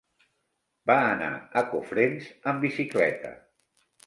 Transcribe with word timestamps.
Va 0.91 0.95
anar 1.09 1.27
a 1.61 1.63
Cofrents 1.75 2.31
amb 2.53 2.67
bicicleta. 2.69 3.35